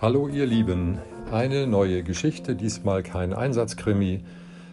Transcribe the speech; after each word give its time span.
Hallo 0.00 0.28
ihr 0.28 0.46
Lieben, 0.46 0.98
eine 1.32 1.66
neue 1.66 2.04
Geschichte, 2.04 2.54
diesmal 2.54 3.02
kein 3.02 3.32
Einsatzkrimi, 3.32 4.20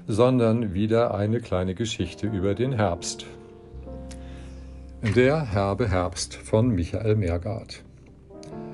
sondern 0.06 0.76
wieder 0.76 1.16
eine 1.16 1.40
kleine 1.40 1.74
Geschichte 1.74 2.28
über 2.28 2.54
den 2.54 2.74
Herbst. 2.74 3.26
Der 5.16 5.52
herbe 5.52 5.90
Herbst 5.90 6.36
von 6.36 6.70
Michael 6.70 7.16
Mergard. 7.16 7.84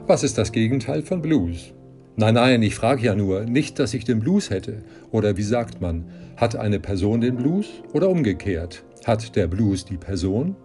Was 0.07 0.23
ist 0.23 0.37
das 0.37 0.51
Gegenteil 0.51 1.03
von 1.03 1.21
Blues? 1.21 1.71
Nein, 2.17 2.33
nein, 2.33 2.61
ich 2.63 2.75
frage 2.75 3.05
ja 3.05 3.15
nur, 3.15 3.45
nicht, 3.45 3.79
dass 3.79 3.93
ich 3.93 4.03
den 4.03 4.19
Blues 4.19 4.49
hätte. 4.49 4.83
Oder 5.09 5.37
wie 5.37 5.43
sagt 5.43 5.79
man, 5.79 6.03
hat 6.35 6.57
eine 6.57 6.81
Person 6.81 7.21
den 7.21 7.37
Blues 7.37 7.67
oder 7.93 8.09
umgekehrt? 8.09 8.83
Hat 9.05 9.37
der 9.37 9.47
Blues 9.47 9.85
die 9.85 9.95
Person? 9.95 10.57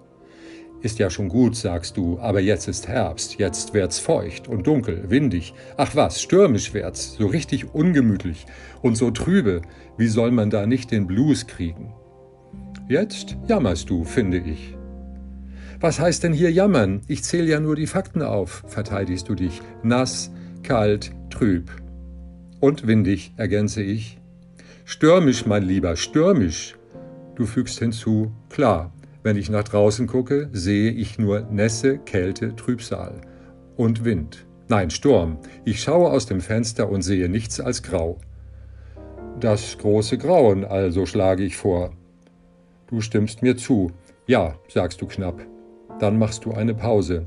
Ist 0.82 0.98
ja 0.98 1.10
schon 1.10 1.28
gut, 1.28 1.56
sagst 1.56 1.96
du, 1.96 2.18
aber 2.20 2.40
jetzt 2.40 2.68
ist 2.68 2.86
Herbst, 2.86 3.38
jetzt 3.38 3.74
wird's 3.74 3.98
feucht 3.98 4.46
und 4.46 4.66
dunkel, 4.66 5.04
windig. 5.08 5.54
Ach 5.76 5.96
was, 5.96 6.20
stürmisch 6.20 6.74
wird's, 6.74 7.14
so 7.14 7.26
richtig 7.26 7.74
ungemütlich 7.74 8.46
und 8.82 8.96
so 8.96 9.10
trübe. 9.10 9.62
Wie 9.96 10.08
soll 10.08 10.30
man 10.30 10.50
da 10.50 10.66
nicht 10.66 10.90
den 10.90 11.06
Blues 11.06 11.46
kriegen? 11.46 11.94
Jetzt 12.88 13.36
jammerst 13.48 13.90
du, 13.90 14.04
finde 14.04 14.38
ich. 14.38 14.76
Was 15.80 15.98
heißt 15.98 16.22
denn 16.22 16.32
hier 16.32 16.52
jammern? 16.52 17.00
Ich 17.08 17.24
zähle 17.24 17.48
ja 17.48 17.60
nur 17.60 17.76
die 17.76 17.86
Fakten 17.86 18.22
auf, 18.22 18.62
verteidigst 18.66 19.28
du 19.28 19.34
dich. 19.34 19.60
Nass, 19.82 20.30
kalt, 20.62 21.12
trüb. 21.30 21.70
Und 22.60 22.86
windig, 22.86 23.32
ergänze 23.36 23.82
ich. 23.82 24.18
Stürmisch, 24.84 25.46
mein 25.46 25.64
Lieber, 25.64 25.96
stürmisch. 25.96 26.76
Du 27.34 27.44
fügst 27.44 27.78
hinzu, 27.80 28.32
klar, 28.48 28.92
wenn 29.26 29.36
ich 29.36 29.50
nach 29.50 29.64
draußen 29.64 30.06
gucke, 30.06 30.48
sehe 30.52 30.92
ich 30.92 31.18
nur 31.18 31.40
Nässe, 31.50 31.98
Kälte, 31.98 32.54
Trübsal 32.54 33.20
und 33.76 34.04
Wind. 34.04 34.46
Nein, 34.68 34.88
Sturm. 34.90 35.38
Ich 35.64 35.82
schaue 35.82 36.12
aus 36.12 36.26
dem 36.26 36.40
Fenster 36.40 36.88
und 36.88 37.02
sehe 37.02 37.28
nichts 37.28 37.58
als 37.58 37.82
Grau. 37.82 38.18
Das 39.40 39.78
große 39.78 40.16
Grauen 40.16 40.64
also 40.64 41.06
schlage 41.06 41.42
ich 41.42 41.56
vor. 41.56 41.90
Du 42.86 43.00
stimmst 43.00 43.42
mir 43.42 43.56
zu. 43.56 43.90
Ja, 44.28 44.54
sagst 44.68 45.02
du 45.02 45.08
knapp. 45.08 45.44
Dann 45.98 46.20
machst 46.20 46.44
du 46.44 46.52
eine 46.52 46.74
Pause. 46.74 47.26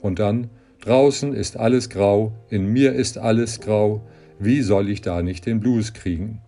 Und 0.00 0.20
dann, 0.20 0.48
draußen 0.80 1.34
ist 1.34 1.58
alles 1.58 1.90
grau, 1.90 2.32
in 2.48 2.72
mir 2.72 2.94
ist 2.94 3.18
alles 3.18 3.60
grau, 3.60 4.00
wie 4.38 4.62
soll 4.62 4.88
ich 4.88 5.02
da 5.02 5.20
nicht 5.20 5.44
den 5.44 5.60
Blues 5.60 5.92
kriegen? 5.92 6.40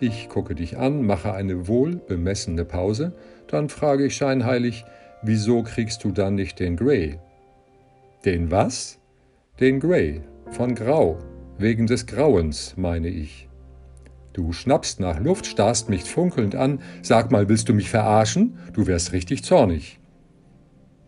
Ich 0.00 0.28
gucke 0.28 0.54
dich 0.54 0.78
an, 0.78 1.04
mache 1.04 1.32
eine 1.34 1.66
wohl 1.66 1.96
bemessene 1.96 2.64
Pause, 2.64 3.14
dann 3.48 3.68
frage 3.68 4.06
ich 4.06 4.14
scheinheilig, 4.14 4.84
wieso 5.22 5.64
kriegst 5.64 6.04
du 6.04 6.12
dann 6.12 6.36
nicht 6.36 6.60
den 6.60 6.76
Grey? 6.76 7.18
Den 8.24 8.52
was? 8.52 9.00
Den 9.58 9.80
Grey, 9.80 10.20
von 10.50 10.76
Grau, 10.76 11.18
wegen 11.58 11.88
des 11.88 12.06
Grauens, 12.06 12.74
meine 12.76 13.08
ich. 13.08 13.48
Du 14.32 14.52
schnappst 14.52 15.00
nach 15.00 15.18
Luft, 15.18 15.46
starrst 15.46 15.88
mich 15.88 16.04
funkelnd 16.04 16.54
an, 16.54 16.80
sag 17.02 17.32
mal, 17.32 17.48
willst 17.48 17.68
du 17.68 17.74
mich 17.74 17.90
verarschen? 17.90 18.56
Du 18.72 18.86
wärst 18.86 19.12
richtig 19.12 19.42
zornig. 19.42 19.98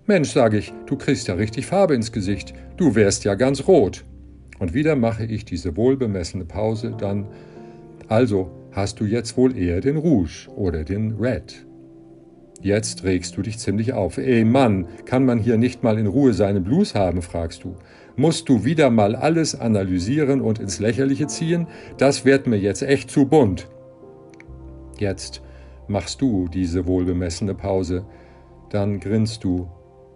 Mensch, 0.07 0.31
sage 0.31 0.59
ich, 0.59 0.73
du 0.87 0.97
kriegst 0.97 1.29
ja 1.29 1.35
richtig 1.35 1.67
Farbe 1.67 1.95
ins 1.95 2.11
Gesicht, 2.11 2.55
du 2.77 2.97
wärst 2.97 3.23
ja 3.23 3.37
ganz 3.37 3.69
rot. 3.69 4.05
Und 4.59 4.75
wieder 4.75 4.97
mache 4.97 5.25
ich 5.25 5.45
diese 5.45 5.77
wohlbemessene 5.77 6.45
Pause, 6.45 6.97
dann, 6.99 7.29
also, 8.09 8.51
hast 8.73 9.01
du 9.01 9.05
jetzt 9.05 9.37
wohl 9.37 9.57
eher 9.57 9.81
den 9.81 9.97
Rouge 9.97 10.49
oder 10.55 10.85
den 10.85 11.17
Red. 11.21 11.67
Jetzt 12.63 13.05
regst 13.05 13.37
du 13.37 13.43
dich 13.43 13.59
ziemlich 13.59 13.95
auf. 13.95 14.19
Ey 14.19 14.45
Mann, 14.45 14.87
kann 15.07 15.25
man 15.25 15.39
hier 15.39 15.57
nicht 15.57 15.83
mal 15.83 15.99
in 15.99 16.07
Ruhe 16.07 16.35
seinen 16.35 16.63
Blues 16.63 16.95
haben, 16.95 17.23
fragst 17.23 17.65
du. 17.65 17.77
Musst 18.17 18.49
du 18.51 18.65
wieder 18.65 18.91
mal 18.91 19.17
alles 19.17 19.59
analysieren 19.59 20.43
und 20.43 20.59
ins 20.59 20.79
Lächerliche 20.79 21.27
ziehen? 21.27 21.67
Das 21.97 22.27
wird 22.27 22.47
mir 22.47 22.59
jetzt 22.59 22.83
echt 22.83 23.11
zu 23.11 23.25
bunt. 23.25 23.69
Jetzt 24.99 25.41
machst 25.89 26.21
du 26.21 26.49
diese 26.49 26.87
wohlbemessene 26.87 27.55
Pause. 27.55 28.05
Dann 28.69 29.01
grinst 29.01 29.43
du. 29.43 29.69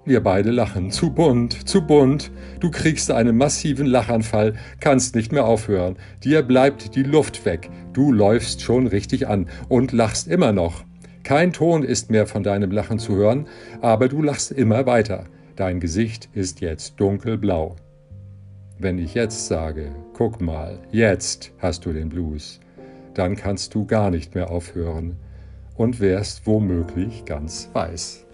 Wir 0.06 0.22
beide 0.22 0.50
lachen. 0.50 0.90
Zu 0.90 1.10
bunt, 1.10 1.66
zu 1.66 1.86
bunt. 1.86 2.30
Du 2.60 2.70
kriegst 2.70 3.10
einen 3.10 3.38
massiven 3.38 3.86
Lachanfall, 3.86 4.54
kannst 4.80 5.14
nicht 5.14 5.32
mehr 5.32 5.46
aufhören. 5.46 5.96
Dir 6.22 6.42
bleibt 6.42 6.94
die 6.94 7.02
Luft 7.02 7.46
weg. 7.46 7.70
Du 7.94 8.12
läufst 8.12 8.60
schon 8.60 8.86
richtig 8.86 9.28
an 9.28 9.48
und 9.68 9.92
lachst 9.92 10.28
immer 10.28 10.52
noch. 10.52 10.84
Kein 11.22 11.54
Ton 11.54 11.82
ist 11.82 12.10
mehr 12.10 12.26
von 12.26 12.42
deinem 12.42 12.70
Lachen 12.70 12.98
zu 12.98 13.16
hören, 13.16 13.46
aber 13.80 14.08
du 14.08 14.20
lachst 14.20 14.52
immer 14.52 14.84
weiter. 14.84 15.24
Dein 15.56 15.80
Gesicht 15.80 16.28
ist 16.34 16.60
jetzt 16.60 17.00
dunkelblau. 17.00 17.76
Wenn 18.78 18.98
ich 18.98 19.14
jetzt 19.14 19.46
sage, 19.46 19.94
guck 20.12 20.42
mal, 20.42 20.80
jetzt 20.90 21.52
hast 21.58 21.86
du 21.86 21.94
den 21.94 22.10
Blues, 22.10 22.60
dann 23.14 23.36
kannst 23.36 23.74
du 23.74 23.86
gar 23.86 24.10
nicht 24.10 24.34
mehr 24.34 24.50
aufhören 24.50 25.16
und 25.76 26.00
wärst 26.00 26.46
womöglich 26.46 27.24
ganz 27.24 27.70
weiß. 27.72 28.26